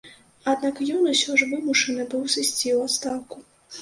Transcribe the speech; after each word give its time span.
Аднак 0.53 0.79
ён 0.95 1.03
усё 1.11 1.35
ж 1.41 1.49
вымушаны 1.51 2.07
быў 2.15 2.27
сысці 2.37 2.67
ў 2.77 2.91
адстаўку. 2.91 3.37